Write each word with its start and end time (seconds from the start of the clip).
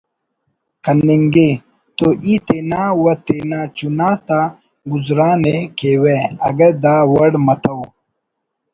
کننگے 0.83 1.49
تو 1.97 2.07
ای 2.25 2.33
تینا 2.47 2.83
و 3.03 3.05
تینا 3.25 3.61
چنا 3.77 4.09
تا 4.27 4.39
گزران 4.91 5.41
ءِ 5.53 5.55
کیوہ 5.77 6.17
اگہ 6.47 6.69
دا 6.83 6.95
وڑ 7.13 7.31
متو 7.45 7.77